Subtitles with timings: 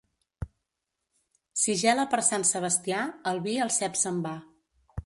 [1.65, 4.39] Si gela per Sant Sebastià, el vi al cep se'n va.